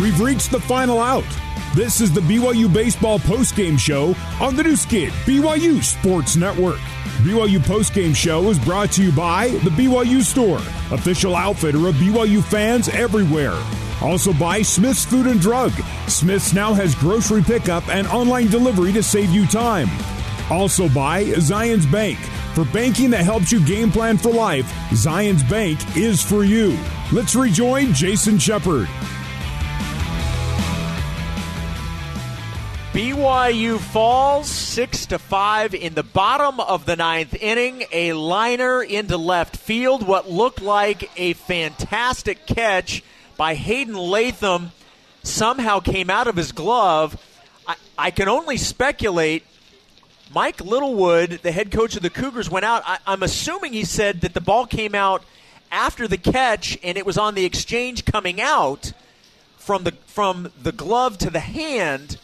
We've 0.00 0.20
reached 0.20 0.50
the 0.50 0.58
final 0.58 1.00
out. 1.00 1.24
This 1.76 2.00
is 2.00 2.12
the 2.12 2.20
BYU 2.20 2.72
Baseball 2.72 3.20
postgame 3.20 3.78
show 3.78 4.16
on 4.40 4.56
the 4.56 4.64
Nu 4.64 4.74
Skin, 4.74 5.10
BYU 5.24 5.82
Sports 5.84 6.34
Network. 6.34 6.80
BYU 7.22 7.58
postgame 7.60 8.14
show 8.14 8.50
is 8.50 8.58
brought 8.58 8.90
to 8.92 9.04
you 9.04 9.12
by 9.12 9.48
the 9.48 9.70
BYU 9.70 10.20
Store, 10.22 10.58
official 10.92 11.36
outfitter 11.36 11.86
of 11.86 11.94
BYU 11.94 12.42
fans 12.42 12.88
everywhere. 12.88 13.56
Also 14.02 14.32
by 14.32 14.62
Smith's 14.62 15.04
Food 15.04 15.28
and 15.28 15.40
Drug. 15.40 15.70
Smith's 16.08 16.52
now 16.52 16.74
has 16.74 16.96
grocery 16.96 17.42
pickup 17.42 17.88
and 17.88 18.08
online 18.08 18.48
delivery 18.48 18.92
to 18.92 19.02
save 19.02 19.30
you 19.30 19.46
time. 19.46 19.88
Also 20.50 20.88
by 20.88 21.24
Zions 21.36 21.90
Bank. 21.90 22.18
For 22.54 22.64
banking 22.66 23.10
that 23.10 23.24
helps 23.24 23.52
you 23.52 23.64
game 23.64 23.92
plan 23.92 24.18
for 24.18 24.32
life, 24.32 24.66
Zions 24.90 25.48
Bank 25.48 25.96
is 25.96 26.20
for 26.20 26.42
you. 26.42 26.76
Let's 27.12 27.36
rejoin 27.36 27.92
Jason 27.92 28.40
Shepard. 28.40 28.88
BYU 32.94 33.80
falls 33.80 34.48
six 34.48 35.06
to 35.06 35.18
five 35.18 35.74
in 35.74 35.94
the 35.94 36.04
bottom 36.04 36.60
of 36.60 36.86
the 36.86 36.94
ninth 36.94 37.34
inning. 37.34 37.82
A 37.90 38.12
liner 38.12 38.84
into 38.84 39.16
left 39.16 39.56
field. 39.56 40.06
What 40.06 40.30
looked 40.30 40.62
like 40.62 41.10
a 41.16 41.32
fantastic 41.32 42.46
catch 42.46 43.02
by 43.36 43.56
Hayden 43.56 43.96
Latham 43.96 44.70
somehow 45.24 45.80
came 45.80 46.08
out 46.08 46.28
of 46.28 46.36
his 46.36 46.52
glove. 46.52 47.20
I, 47.66 47.74
I 47.98 48.10
can 48.12 48.28
only 48.28 48.56
speculate. 48.56 49.42
Mike 50.32 50.60
Littlewood, 50.60 51.40
the 51.42 51.50
head 51.50 51.72
coach 51.72 51.96
of 51.96 52.02
the 52.02 52.10
Cougars, 52.10 52.48
went 52.48 52.64
out. 52.64 52.84
I, 52.86 52.98
I'm 53.08 53.24
assuming 53.24 53.72
he 53.72 53.84
said 53.84 54.20
that 54.20 54.34
the 54.34 54.40
ball 54.40 54.66
came 54.66 54.94
out 54.94 55.24
after 55.72 56.06
the 56.06 56.16
catch 56.16 56.78
and 56.84 56.96
it 56.96 57.04
was 57.04 57.18
on 57.18 57.34
the 57.34 57.44
exchange 57.44 58.04
coming 58.04 58.40
out 58.40 58.92
from 59.56 59.82
the 59.82 59.90
from 60.06 60.52
the 60.62 60.70
glove 60.70 61.18
to 61.18 61.30
the 61.30 61.40
hand 61.40 62.18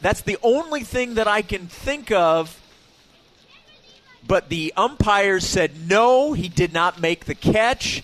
that's 0.00 0.22
the 0.22 0.38
only 0.42 0.82
thing 0.82 1.14
that 1.14 1.28
I 1.28 1.42
can 1.42 1.66
think 1.66 2.10
of. 2.10 2.56
But 4.26 4.48
the 4.48 4.72
umpires 4.76 5.46
said 5.46 5.88
no, 5.88 6.32
he 6.32 6.48
did 6.48 6.72
not 6.72 7.00
make 7.00 7.24
the 7.24 7.34
catch. 7.34 8.02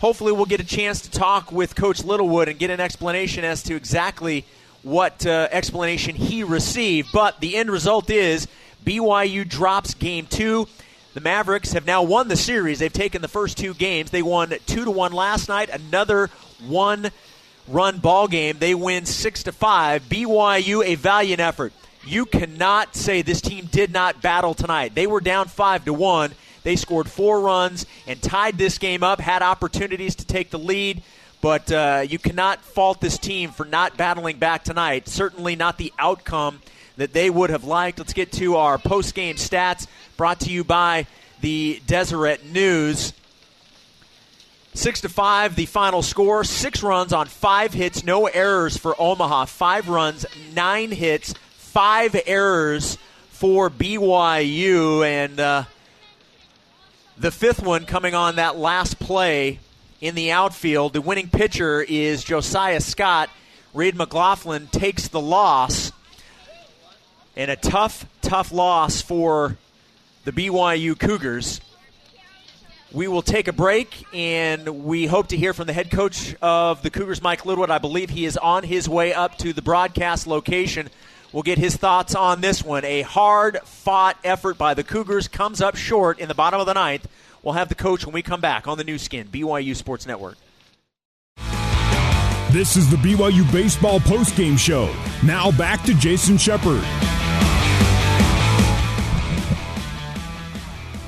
Hopefully, 0.00 0.32
we'll 0.32 0.46
get 0.46 0.60
a 0.60 0.64
chance 0.64 1.02
to 1.02 1.10
talk 1.10 1.50
with 1.52 1.74
Coach 1.74 2.04
Littlewood 2.04 2.48
and 2.48 2.58
get 2.58 2.70
an 2.70 2.80
explanation 2.80 3.44
as 3.44 3.62
to 3.64 3.74
exactly 3.74 4.44
what 4.82 5.26
uh, 5.26 5.48
explanation 5.50 6.14
he 6.14 6.44
received. 6.44 7.08
But 7.12 7.40
the 7.40 7.56
end 7.56 7.70
result 7.70 8.08
is 8.10 8.46
BYU 8.84 9.48
drops 9.48 9.94
game 9.94 10.26
two. 10.26 10.68
The 11.14 11.20
Mavericks 11.20 11.72
have 11.72 11.84
now 11.84 12.02
won 12.02 12.28
the 12.28 12.36
series. 12.36 12.78
They've 12.78 12.92
taken 12.92 13.22
the 13.22 13.28
first 13.28 13.58
two 13.58 13.74
games. 13.74 14.10
They 14.10 14.22
won 14.22 14.54
two 14.66 14.84
to 14.84 14.90
one 14.90 15.12
last 15.12 15.48
night. 15.48 15.68
Another 15.68 16.30
one 16.66 17.10
run 17.68 17.98
ball 17.98 18.28
game. 18.28 18.58
They 18.58 18.74
win 18.74 19.06
six 19.06 19.42
to 19.44 19.52
five. 19.52 20.08
BYU 20.08 20.84
a 20.84 20.94
valiant 20.94 21.40
effort. 21.40 21.72
You 22.06 22.26
cannot 22.26 22.96
say 22.96 23.22
this 23.22 23.40
team 23.40 23.66
did 23.66 23.92
not 23.92 24.22
battle 24.22 24.54
tonight. 24.54 24.94
They 24.94 25.06
were 25.06 25.20
down 25.20 25.48
five 25.48 25.84
to 25.84 25.92
one. 25.92 26.32
They 26.62 26.76
scored 26.76 27.08
four 27.08 27.40
runs 27.40 27.86
and 28.06 28.20
tied 28.20 28.58
this 28.58 28.78
game 28.78 29.02
up. 29.02 29.20
Had 29.20 29.42
opportunities 29.42 30.14
to 30.16 30.26
take 30.26 30.50
the 30.50 30.58
lead, 30.58 31.02
but 31.40 31.70
uh, 31.70 32.04
you 32.08 32.18
cannot 32.18 32.62
fault 32.62 33.00
this 33.00 33.18
team 33.18 33.50
for 33.50 33.64
not 33.64 33.96
battling 33.96 34.38
back 34.38 34.64
tonight. 34.64 35.08
Certainly 35.08 35.56
not 35.56 35.78
the 35.78 35.92
outcome 35.98 36.60
that 36.96 37.12
they 37.12 37.30
would 37.30 37.50
have 37.50 37.64
liked. 37.64 37.98
Let's 37.98 38.12
get 38.12 38.32
to 38.32 38.56
our 38.56 38.76
post 38.78 39.14
game 39.14 39.36
stats 39.36 39.86
brought 40.16 40.40
to 40.40 40.50
you 40.50 40.64
by 40.64 41.06
the 41.40 41.80
Deseret 41.86 42.44
News. 42.44 43.12
Six 44.74 45.00
to 45.00 45.08
five, 45.08 45.56
the 45.56 45.66
final 45.66 46.02
score. 46.02 46.44
Six 46.44 46.82
runs 46.82 47.12
on 47.12 47.26
five 47.26 47.74
hits, 47.74 48.04
no 48.04 48.26
errors 48.26 48.76
for 48.76 48.94
Omaha. 49.00 49.46
Five 49.46 49.88
runs, 49.88 50.24
nine 50.54 50.92
hits, 50.92 51.34
five 51.56 52.16
errors 52.26 52.98
for 53.30 53.70
BYU, 53.70 55.06
and 55.06 55.38
uh, 55.38 55.64
the 57.16 57.30
fifth 57.30 57.62
one 57.62 57.86
coming 57.86 58.14
on 58.14 58.36
that 58.36 58.56
last 58.56 58.98
play 58.98 59.60
in 60.00 60.14
the 60.14 60.30
outfield. 60.30 60.92
The 60.92 61.00
winning 61.00 61.28
pitcher 61.28 61.80
is 61.80 62.22
Josiah 62.22 62.80
Scott. 62.80 63.30
Reed 63.74 63.96
McLaughlin 63.96 64.68
takes 64.68 65.08
the 65.08 65.20
loss, 65.20 65.92
and 67.36 67.50
a 67.50 67.56
tough, 67.56 68.06
tough 68.22 68.50
loss 68.50 69.02
for 69.02 69.56
the 70.24 70.32
BYU 70.32 70.98
Cougars. 70.98 71.60
We 72.90 73.06
will 73.06 73.20
take 73.20 73.48
a 73.48 73.52
break, 73.52 74.06
and 74.14 74.84
we 74.84 75.04
hope 75.04 75.28
to 75.28 75.36
hear 75.36 75.52
from 75.52 75.66
the 75.66 75.74
head 75.74 75.90
coach 75.90 76.34
of 76.40 76.82
the 76.82 76.88
Cougars, 76.88 77.20
Mike 77.20 77.44
Littlewood. 77.44 77.70
I 77.70 77.76
believe 77.76 78.08
he 78.08 78.24
is 78.24 78.38
on 78.38 78.62
his 78.62 78.88
way 78.88 79.12
up 79.12 79.36
to 79.38 79.52
the 79.52 79.60
broadcast 79.60 80.26
location. 80.26 80.88
We'll 81.30 81.42
get 81.42 81.58
his 81.58 81.76
thoughts 81.76 82.14
on 82.14 82.40
this 82.40 82.64
one. 82.64 82.86
A 82.86 83.02
hard 83.02 83.58
fought 83.64 84.16
effort 84.24 84.56
by 84.56 84.72
the 84.72 84.84
Cougars 84.84 85.28
comes 85.28 85.60
up 85.60 85.76
short 85.76 86.18
in 86.18 86.28
the 86.28 86.34
bottom 86.34 86.60
of 86.60 86.66
the 86.66 86.72
ninth. 86.72 87.06
We'll 87.42 87.54
have 87.54 87.68
the 87.68 87.74
coach 87.74 88.06
when 88.06 88.14
we 88.14 88.22
come 88.22 88.40
back 88.40 88.66
on 88.66 88.78
the 88.78 88.84
Nu 88.84 88.96
Skin, 88.96 89.28
BYU 89.28 89.76
Sports 89.76 90.06
Network. 90.06 90.38
This 92.50 92.78
is 92.78 92.90
the 92.90 92.96
BYU 92.96 93.52
Baseball 93.52 94.00
postgame 94.00 94.58
show. 94.58 94.90
Now 95.22 95.50
back 95.50 95.82
to 95.84 95.92
Jason 95.92 96.38
Shepard. 96.38 96.82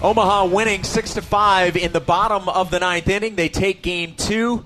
Omaha 0.03 0.47
winning 0.47 0.83
six 0.83 1.13
to 1.13 1.21
five 1.21 1.77
in 1.77 1.93
the 1.93 2.01
bottom 2.01 2.49
of 2.49 2.71
the 2.71 2.81
ninth 2.81 3.07
inning. 3.07 3.35
They 3.35 3.51
take 3.51 3.83
game 3.83 4.15
two. 4.17 4.65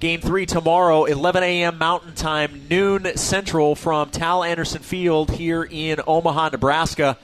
Game 0.00 0.20
three 0.20 0.46
tomorrow, 0.46 1.04
11 1.04 1.44
a.m. 1.44 1.78
Mountain 1.78 2.16
Time, 2.16 2.66
noon 2.68 3.16
Central 3.16 3.76
from 3.76 4.10
Tal 4.10 4.42
Anderson 4.42 4.82
Field 4.82 5.30
here 5.30 5.62
in 5.62 6.00
Omaha, 6.04 6.48
Nebraska. 6.48 7.16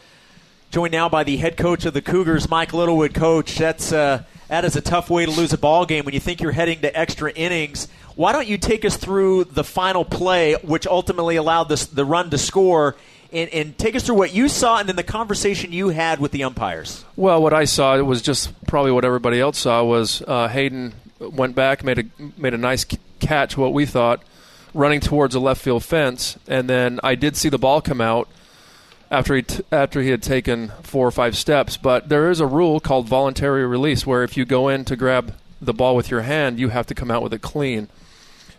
Joined 0.70 0.92
now 0.92 1.08
by 1.08 1.24
the 1.24 1.38
head 1.38 1.56
coach 1.56 1.84
of 1.84 1.92
the 1.92 2.00
Cougars, 2.00 2.48
Mike 2.48 2.72
Littlewood. 2.72 3.14
Coach, 3.14 3.58
that's 3.58 3.92
uh, 3.92 4.22
that 4.46 4.64
is 4.64 4.76
a 4.76 4.80
tough 4.80 5.10
way 5.10 5.26
to 5.26 5.32
lose 5.32 5.52
a 5.52 5.58
ball 5.58 5.86
game 5.86 6.04
when 6.04 6.14
you 6.14 6.20
think 6.20 6.40
you're 6.40 6.52
heading 6.52 6.80
to 6.82 6.96
extra 6.96 7.32
innings. 7.32 7.88
Why 8.14 8.30
don't 8.30 8.46
you 8.46 8.58
take 8.58 8.84
us 8.84 8.96
through 8.96 9.44
the 9.44 9.64
final 9.64 10.04
play, 10.04 10.54
which 10.62 10.86
ultimately 10.86 11.34
allowed 11.34 11.64
this, 11.64 11.86
the 11.86 12.04
run 12.04 12.30
to 12.30 12.38
score, 12.38 12.94
and, 13.32 13.48
and, 13.50 13.78
take 13.78 13.94
us 13.94 14.02
through 14.04 14.16
what 14.16 14.34
you 14.34 14.48
saw 14.48 14.78
and 14.78 14.88
then 14.88 14.96
the 14.96 15.02
conversation 15.02 15.72
you 15.72 15.88
had 15.90 16.20
with 16.20 16.32
the 16.32 16.44
umpires. 16.44 17.04
Well, 17.16 17.42
what 17.42 17.52
I 17.52 17.64
saw 17.64 17.96
it 17.96 18.02
was 18.02 18.22
just 18.22 18.50
probably 18.66 18.92
what 18.92 19.04
everybody 19.04 19.40
else 19.40 19.58
saw 19.58 19.84
was 19.84 20.22
uh, 20.26 20.48
Hayden 20.48 20.94
went 21.20 21.54
back, 21.54 21.84
made 21.84 21.98
a 21.98 22.04
made 22.36 22.54
a 22.54 22.58
nice 22.58 22.86
catch, 23.20 23.56
what 23.56 23.72
we 23.72 23.86
thought, 23.86 24.22
running 24.74 25.00
towards 25.00 25.34
a 25.34 25.40
left 25.40 25.60
field 25.60 25.84
fence, 25.84 26.38
and 26.48 26.68
then 26.68 27.00
I 27.02 27.14
did 27.14 27.36
see 27.36 27.48
the 27.48 27.58
ball 27.58 27.80
come 27.80 28.00
out 28.00 28.28
after 29.10 29.34
he 29.34 29.42
t- 29.42 29.64
after 29.70 30.00
he 30.00 30.10
had 30.10 30.22
taken 30.22 30.68
four 30.82 31.06
or 31.06 31.10
five 31.10 31.36
steps. 31.36 31.76
But 31.76 32.08
there 32.08 32.30
is 32.30 32.40
a 32.40 32.46
rule 32.46 32.80
called 32.80 33.06
voluntary 33.06 33.66
release, 33.66 34.06
where 34.06 34.22
if 34.22 34.36
you 34.36 34.44
go 34.44 34.68
in 34.68 34.84
to 34.86 34.96
grab 34.96 35.34
the 35.60 35.74
ball 35.74 35.94
with 35.94 36.10
your 36.10 36.22
hand, 36.22 36.58
you 36.58 36.68
have 36.68 36.86
to 36.86 36.94
come 36.94 37.10
out 37.10 37.22
with 37.22 37.34
it 37.34 37.42
clean. 37.42 37.88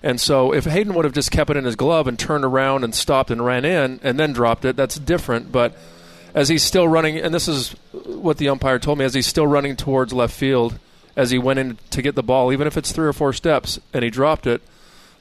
And 0.03 0.19
so 0.19 0.53
if 0.53 0.65
Hayden 0.65 0.93
would 0.93 1.05
have 1.05 1.13
just 1.13 1.31
kept 1.31 1.49
it 1.51 1.57
in 1.57 1.65
his 1.65 1.75
glove 1.75 2.07
and 2.07 2.17
turned 2.17 2.43
around 2.43 2.83
and 2.83 2.93
stopped 2.93 3.29
and 3.29 3.45
ran 3.45 3.65
in 3.65 3.99
and 4.03 4.19
then 4.19 4.33
dropped 4.33 4.65
it, 4.65 4.75
that's 4.75 4.97
different. 4.97 5.51
But 5.51 5.75
as 6.33 6.49
he's 6.49 6.63
still 6.63 6.87
running, 6.87 7.17
and 7.17 7.33
this 7.33 7.47
is 7.47 7.71
what 7.91 8.37
the 8.37 8.49
umpire 8.49 8.79
told 8.79 8.97
me, 8.97 9.05
as 9.05 9.13
he's 9.13 9.27
still 9.27 9.45
running 9.45 9.75
towards 9.75 10.13
left 10.13 10.33
field, 10.33 10.79
as 11.15 11.29
he 11.29 11.37
went 11.37 11.59
in 11.59 11.77
to 11.91 12.01
get 12.01 12.15
the 12.15 12.23
ball, 12.23 12.51
even 12.51 12.67
if 12.67 12.77
it's 12.77 12.91
three 12.91 13.07
or 13.07 13.13
four 13.13 13.33
steps, 13.33 13.79
and 13.93 14.03
he 14.03 14.09
dropped 14.09 14.47
it, 14.47 14.61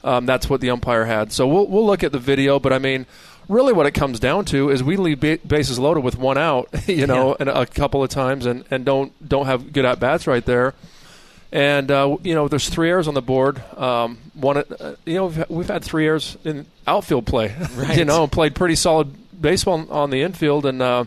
um, 0.03 0.25
that's 0.25 0.49
what 0.49 0.61
the 0.61 0.69
umpire 0.69 1.05
had. 1.05 1.31
So 1.31 1.47
we'll, 1.47 1.67
we'll 1.67 1.85
look 1.85 2.03
at 2.03 2.11
the 2.11 2.19
video, 2.19 2.59
but 2.59 2.73
I 2.73 2.79
mean, 2.79 3.05
really 3.47 3.73
what 3.73 3.85
it 3.85 3.91
comes 3.91 4.19
down 4.19 4.45
to 4.45 4.69
is 4.69 4.83
we 4.83 4.97
leave 4.97 5.19
bases 5.19 5.77
loaded 5.77 6.03
with 6.03 6.17
one 6.17 6.37
out, 6.37 6.69
you 6.87 7.05
know, 7.05 7.29
yeah. 7.29 7.35
and 7.41 7.49
a 7.49 7.65
couple 7.65 8.03
of 8.03 8.09
times, 8.09 8.45
and, 8.45 8.63
and 8.71 8.85
don't 8.85 9.11
don't 9.27 9.45
have 9.45 9.73
good 9.73 9.85
at 9.85 9.99
bats 9.99 10.25
right 10.25 10.45
there. 10.45 10.73
And 11.51 11.91
uh, 11.91 12.17
you 12.23 12.33
know, 12.33 12.47
there's 12.47 12.69
three 12.69 12.89
errors 12.89 13.07
on 13.07 13.13
the 13.13 13.21
board. 13.21 13.61
Um, 13.77 14.19
one, 14.33 14.57
uh, 14.57 14.95
you 15.05 15.15
know, 15.15 15.25
we've, 15.25 15.49
we've, 15.49 15.67
had 15.67 15.83
three 15.83 16.05
errors 16.07 16.37
in 16.45 16.65
outfield 16.87 17.25
play. 17.25 17.55
Right. 17.75 17.97
you 17.97 18.05
know, 18.05 18.27
played 18.27 18.55
pretty 18.55 18.75
solid 18.75 19.13
baseball 19.41 19.91
on 19.91 20.11
the 20.11 20.21
infield, 20.21 20.65
and 20.65 20.81
uh, 20.81 21.05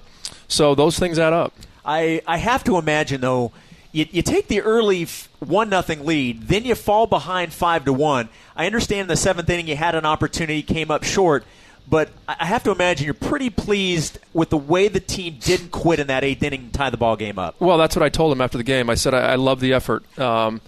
so 0.48 0.74
those 0.74 0.98
things 0.98 1.18
add 1.18 1.32
up. 1.32 1.54
I 1.84 2.20
I 2.26 2.38
have 2.38 2.64
to 2.64 2.76
imagine 2.76 3.20
though. 3.20 3.52
You, 3.92 4.06
you 4.10 4.22
take 4.22 4.48
the 4.48 4.60
early 4.60 5.06
one 5.38 5.68
nothing 5.68 6.04
lead, 6.04 6.48
then 6.48 6.64
you 6.64 6.74
fall 6.74 7.06
behind 7.06 7.52
five 7.52 7.84
to 7.84 7.92
one. 7.92 8.28
I 8.56 8.66
understand 8.66 9.02
in 9.02 9.06
the 9.06 9.16
seventh 9.16 9.48
inning 9.48 9.68
you 9.68 9.76
had 9.76 9.94
an 9.94 10.04
opportunity, 10.04 10.62
came 10.62 10.90
up 10.90 11.04
short, 11.04 11.44
but 11.86 12.10
I 12.26 12.46
have 12.46 12.64
to 12.64 12.70
imagine 12.70 13.04
you're 13.04 13.14
pretty 13.14 13.50
pleased 13.50 14.18
with 14.32 14.50
the 14.50 14.56
way 14.56 14.88
the 14.88 15.00
team 15.00 15.36
didn't 15.40 15.70
quit 15.70 16.00
in 16.00 16.06
that 16.06 16.24
eighth 16.24 16.42
inning 16.42 16.60
and 16.62 16.72
tie 16.72 16.90
the 16.90 16.96
ball 16.96 17.16
game 17.16 17.38
up. 17.38 17.60
Well, 17.60 17.76
that's 17.76 17.94
what 17.94 18.02
I 18.02 18.08
told 18.08 18.32
him 18.32 18.40
after 18.40 18.56
the 18.56 18.64
game. 18.64 18.88
I 18.88 18.94
said 18.94 19.14
I, 19.14 19.32
I 19.32 19.34
love 19.34 19.60
the 19.60 19.74
effort. 19.74 20.18
Um, 20.18 20.60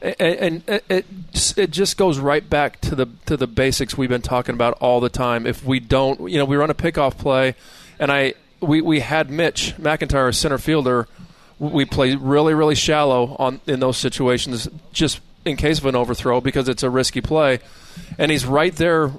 and, 0.00 0.62
and 0.68 0.82
it 0.88 1.06
it 1.56 1.70
just 1.70 1.96
goes 1.96 2.18
right 2.18 2.48
back 2.48 2.80
to 2.82 2.94
the 2.94 3.06
to 3.26 3.36
the 3.36 3.46
basics 3.46 3.96
we've 3.96 4.08
been 4.08 4.22
talking 4.22 4.54
about 4.54 4.74
all 4.74 5.00
the 5.00 5.08
time. 5.08 5.46
If 5.46 5.64
we 5.64 5.80
don't, 5.80 6.30
you 6.30 6.38
know, 6.38 6.44
we 6.44 6.56
run 6.56 6.70
a 6.70 6.74
pickoff 6.74 7.18
play, 7.18 7.54
and 7.98 8.10
I 8.10 8.34
we, 8.60 8.80
we 8.80 9.00
had 9.00 9.30
Mitch 9.30 9.74
McIntyre, 9.76 10.34
center 10.34 10.58
fielder. 10.58 11.08
We 11.58 11.84
play 11.84 12.14
really 12.14 12.54
really 12.54 12.76
shallow 12.76 13.34
on 13.38 13.60
in 13.66 13.80
those 13.80 13.96
situations. 13.96 14.68
Just 14.92 15.20
in 15.44 15.56
case 15.56 15.78
of 15.78 15.86
an 15.86 15.96
overthrow 15.96 16.40
because 16.40 16.68
it's 16.68 16.82
a 16.82 16.90
risky 16.90 17.20
play, 17.20 17.58
and 18.18 18.30
he's 18.30 18.46
right 18.46 18.74
there 18.76 19.12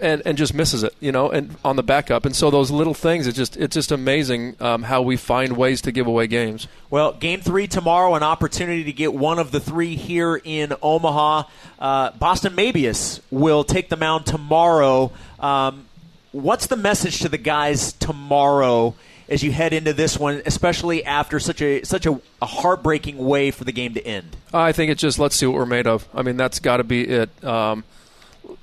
and, 0.00 0.22
and 0.24 0.38
just 0.38 0.54
misses 0.54 0.82
it, 0.82 0.94
you 1.00 1.12
know, 1.12 1.30
and 1.30 1.56
on 1.64 1.76
the 1.76 1.82
backup. 1.82 2.24
And 2.24 2.34
so 2.34 2.50
those 2.50 2.70
little 2.70 2.94
things, 2.94 3.26
it's 3.26 3.36
just 3.36 3.56
it's 3.56 3.74
just 3.74 3.92
amazing 3.92 4.56
um, 4.60 4.82
how 4.82 5.02
we 5.02 5.16
find 5.16 5.56
ways 5.56 5.80
to 5.82 5.92
give 5.92 6.06
away 6.06 6.26
games. 6.26 6.68
Well, 6.90 7.12
game 7.12 7.40
three 7.40 7.66
tomorrow, 7.66 8.14
an 8.14 8.22
opportunity 8.22 8.84
to 8.84 8.92
get 8.92 9.14
one 9.14 9.38
of 9.38 9.50
the 9.50 9.60
three 9.60 9.96
here 9.96 10.40
in 10.42 10.74
Omaha. 10.82 11.44
Uh, 11.78 12.10
Boston 12.12 12.54
Mabius 12.54 13.20
will 13.30 13.64
take 13.64 13.88
the 13.88 13.96
mound 13.96 14.26
tomorrow. 14.26 15.12
Um, 15.38 15.86
what's 16.32 16.66
the 16.66 16.76
message 16.76 17.20
to 17.20 17.28
the 17.28 17.38
guys 17.38 17.92
tomorrow? 17.92 18.94
As 19.30 19.42
you 19.42 19.52
head 19.52 19.74
into 19.74 19.92
this 19.92 20.18
one, 20.18 20.40
especially 20.46 21.04
after 21.04 21.38
such 21.38 21.60
a 21.60 21.84
such 21.84 22.06
a, 22.06 22.18
a 22.40 22.46
heartbreaking 22.46 23.18
way 23.18 23.50
for 23.50 23.64
the 23.64 23.72
game 23.72 23.92
to 23.92 24.06
end, 24.06 24.34
I 24.54 24.72
think 24.72 24.90
it's 24.90 25.02
just 25.02 25.18
let's 25.18 25.36
see 25.36 25.44
what 25.44 25.54
we're 25.54 25.66
made 25.66 25.86
of. 25.86 26.08
I 26.14 26.22
mean, 26.22 26.38
that's 26.38 26.60
got 26.60 26.78
to 26.78 26.84
be 26.84 27.06
it. 27.06 27.44
Um, 27.44 27.84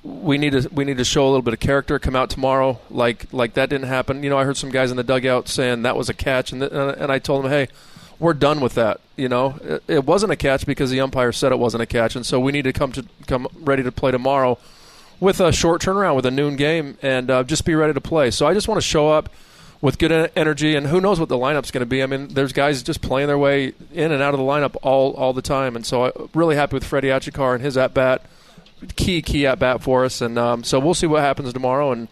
we 0.06 0.38
need 0.38 0.52
to 0.52 0.68
we 0.72 0.84
need 0.84 0.98
to 0.98 1.04
show 1.04 1.24
a 1.24 1.28
little 1.28 1.42
bit 1.42 1.54
of 1.54 1.60
character. 1.60 1.98
Come 1.98 2.14
out 2.14 2.30
tomorrow, 2.30 2.78
like 2.90 3.32
like 3.32 3.54
that 3.54 3.68
didn't 3.68 3.88
happen. 3.88 4.22
You 4.22 4.30
know, 4.30 4.38
I 4.38 4.44
heard 4.44 4.56
some 4.56 4.70
guys 4.70 4.90
in 4.90 4.96
the 4.96 5.02
dugout 5.02 5.48
saying 5.48 5.82
that 5.82 5.96
was 5.96 6.08
a 6.08 6.14
catch, 6.14 6.52
and 6.52 6.62
and 6.62 7.10
I 7.10 7.18
told 7.18 7.44
them, 7.44 7.50
hey, 7.50 7.68
we're 8.18 8.34
done 8.34 8.60
with 8.60 8.74
that. 8.74 9.00
You 9.16 9.28
know, 9.28 9.58
it, 9.62 9.82
it, 9.88 10.04
wasn't 10.04 10.32
a 10.32 10.36
catch 10.36 10.64
because 10.64 10.90
the 10.90 11.00
umpire 11.00 11.32
said 11.32 11.50
it 11.50 11.58
wasn't 11.58 11.82
a 11.82 11.86
catch, 11.86 12.14
and 12.14 12.24
so 12.24 12.38
we 12.38 12.52
need 12.52 12.62
to 12.62 12.72
come 12.72 12.92
to 12.92 13.04
come 13.26 13.48
ready 13.60 13.82
to 13.82 13.90
play 13.90 14.12
tomorrow 14.12 14.58
with 15.18 15.40
a 15.40 15.50
short 15.52 15.82
turnaround, 15.82 16.14
with 16.14 16.26
a 16.26 16.30
noon 16.30 16.56
game, 16.56 16.98
and 17.02 17.30
uh, 17.30 17.42
just 17.42 17.64
be 17.64 17.74
ready 17.74 17.92
to 17.92 18.00
play. 18.00 18.30
So 18.30 18.46
I 18.46 18.54
just 18.54 18.68
want 18.68 18.80
to 18.80 18.86
show 18.86 19.10
up 19.10 19.30
with 19.80 19.98
good 19.98 20.30
energy, 20.36 20.76
and 20.76 20.86
who 20.86 21.00
knows 21.00 21.18
what 21.18 21.28
the 21.28 21.38
lineup's 21.38 21.70
going 21.70 21.80
to 21.80 21.86
be. 21.86 22.02
I 22.02 22.06
mean, 22.06 22.28
there's 22.28 22.52
guys 22.52 22.82
just 22.82 23.02
playing 23.02 23.26
their 23.26 23.38
way 23.38 23.72
in 23.92 24.12
and 24.12 24.22
out 24.22 24.34
of 24.34 24.38
the 24.38 24.46
lineup 24.46 24.76
all 24.82 25.14
all 25.14 25.32
the 25.32 25.42
time, 25.42 25.74
and 25.74 25.84
so 25.84 26.04
I'm 26.04 26.30
really 26.32 26.54
happy 26.54 26.74
with 26.74 26.84
Freddie 26.84 27.08
Achikar 27.08 27.54
and 27.54 27.64
his 27.64 27.76
at 27.76 27.92
bat 27.92 28.22
key 28.96 29.22
key 29.22 29.46
at 29.46 29.58
bat 29.58 29.82
for 29.82 30.04
us, 30.04 30.20
and 30.20 30.38
um, 30.38 30.64
so 30.64 30.78
we'll 30.78 30.94
see 30.94 31.06
what 31.06 31.22
happens 31.22 31.52
tomorrow 31.52 31.92
and 31.92 32.08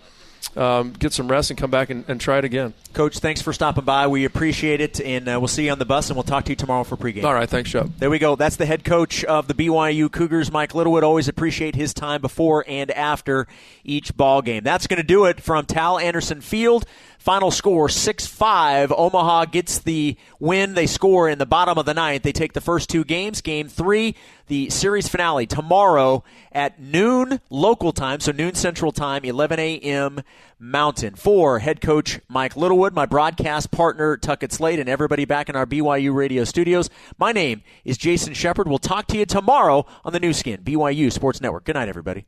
um, 0.57 0.93
get 0.93 1.13
some 1.13 1.29
rest 1.29 1.51
and 1.51 1.59
come 1.59 1.71
back 1.71 1.91
and, 1.91 2.05
and, 2.07 2.21
try 2.21 2.39
it 2.39 2.45
again. 2.45 2.75
Coach, 2.93 3.19
thanks 3.19 3.43
for 3.43 3.53
stopping 3.53 3.85
by. 3.85 4.07
We 4.07 4.25
appreciate 4.25 4.81
it, 4.81 5.01
and 5.01 5.29
uh, 5.29 5.39
we'll 5.41 5.49
see 5.49 5.65
you 5.65 5.73
on 5.73 5.79
the 5.79 5.85
bus, 5.85 6.11
and 6.11 6.17
we'll 6.17 6.23
talk 6.23 6.45
to 6.45 6.53
you 6.53 6.57
tomorrow 6.57 6.85
for 6.85 6.97
pregame. 6.97 7.25
All 7.25 7.35
right, 7.35 7.49
thanks, 7.49 7.71
Shep. 7.71 7.89
There 7.99 8.11
we 8.11 8.19
go. 8.19 8.37
That's 8.37 8.57
the 8.57 8.67
head 8.67 8.85
coach 8.85 9.25
of 9.25 9.49
the 9.49 9.55
BYU 9.55 10.11
Cougars, 10.11 10.53
Mike 10.53 10.75
Littlewood. 10.75 11.03
Always 11.03 11.29
appreciate 11.29 11.75
his 11.75 11.93
time 11.93 12.21
before 12.21 12.65
and 12.69 12.91
after 12.93 13.49
each 13.83 14.17
ball 14.17 14.43
game. 14.43 14.63
That's 14.63 14.87
going 14.87 14.99
to 14.99 15.07
do 15.07 15.25
it 15.25 15.41
from 15.41 15.67
Tal 15.67 15.99
Anderson 15.99 16.41
Field. 16.41 16.85
Final 17.25 17.51
score 17.51 17.89
6 17.89 18.27
5. 18.27 18.93
Omaha 18.93 19.47
gets 19.47 19.79
the 19.79 20.19
win. 20.39 20.75
They 20.75 20.87
score 20.87 21.27
in 21.27 21.39
the 21.39 21.47
bottom 21.47 21.79
of 21.79 21.87
the 21.87 21.95
ninth. 21.95 22.23
They 22.23 22.33
take 22.33 22.53
the 22.53 22.61
first 22.61 22.91
two 22.91 23.03
games. 23.03 23.41
Game 23.41 23.67
three, 23.67 24.15
the 24.49 24.69
series 24.69 25.09
finale 25.09 25.47
tomorrow 25.47 26.23
at 26.53 26.79
noon 26.79 27.41
local 27.49 27.93
time, 27.93 28.21
so 28.21 28.31
noon 28.31 28.55
central 28.55 28.93
time, 28.93 29.25
11 29.25 29.59
a.m. 29.59 30.21
Mountain. 30.59 31.15
For 31.15 31.61
head 31.61 31.81
coach 31.81 32.21
Mike 32.29 32.59
Littlewood, 32.59 32.93
my 32.93 33.07
broadcast 33.07 33.71
partner 33.71 34.19
Tuckett 34.19 34.53
Slade, 34.53 34.79
and 34.79 34.91
everybody 34.91 35.25
back 35.25 35.49
in 35.49 35.57
our 35.57 35.65
BYU 35.65 36.15
radio 36.15 36.45
studios, 36.45 36.91
my 37.17 37.33
name 37.33 37.63
is 37.87 37.97
Jason 37.97 38.35
Shepard. 38.35 38.69
We'll 38.69 38.77
talk 38.77 39.07
to 39.07 39.17
you 39.17 39.25
tomorrow 39.25 39.87
on 40.05 40.13
the 40.13 40.21
Nu 40.21 40.35
Skin, 40.35 40.63
BYU 40.63 41.11
Sports 41.11 41.41
Network. 41.41 41.65
Good 41.65 41.77
night, 41.77 41.89
everybody. 41.89 42.27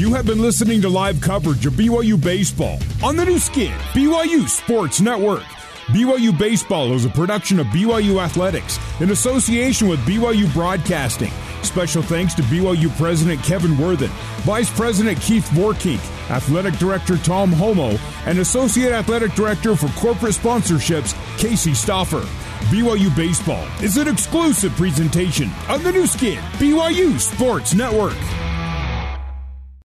You 0.00 0.14
have 0.14 0.24
been 0.24 0.40
listening 0.40 0.80
to 0.80 0.88
live 0.88 1.20
coverage 1.20 1.66
of 1.66 1.74
BYU 1.74 2.18
baseball 2.18 2.78
on 3.04 3.16
the 3.16 3.24
Nu 3.26 3.38
Skin, 3.38 3.76
BYU 3.92 4.48
Sports 4.48 5.02
Network. 5.02 5.42
BYU 5.88 6.38
Baseball 6.38 6.94
is 6.94 7.04
a 7.04 7.10
production 7.10 7.60
of 7.60 7.66
BYU 7.66 8.18
Athletics 8.18 8.78
in 9.00 9.10
association 9.10 9.88
with 9.88 10.00
BYU 10.06 10.50
Broadcasting. 10.54 11.30
Special 11.62 12.00
thanks 12.00 12.32
to 12.32 12.42
BYU 12.44 12.88
President 12.96 13.42
Kevin 13.42 13.76
Worthen, 13.76 14.08
Vice 14.44 14.70
President 14.70 15.20
Keith 15.20 15.46
Vorkink, 15.50 16.00
Athletic 16.30 16.78
Director 16.78 17.18
Tom 17.18 17.52
Holmoe, 17.52 18.00
and 18.24 18.38
Associate 18.38 18.92
Athletic 18.92 19.34
Director 19.34 19.76
for 19.76 19.88
Corporate 20.00 20.32
Sponsorships, 20.32 21.12
Casey 21.36 21.72
Stoffer. 21.72 22.24
BYU 22.72 23.14
Baseball 23.14 23.68
is 23.82 23.98
an 23.98 24.08
exclusive 24.08 24.72
presentation 24.76 25.50
of 25.68 25.84
the 25.84 25.92
Nu 25.92 26.06
Skin, 26.06 26.38
BYU 26.56 27.20
Sports 27.20 27.74
Network. 27.74 28.16